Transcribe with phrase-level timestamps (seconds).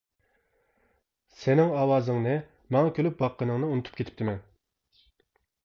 [1.41, 2.33] سېنىڭ ئاۋازىڭنى،
[2.77, 4.43] ماڭا كۈلۈپ باققىنىڭنى ئۇنتۇپ كېتىپتىمەن.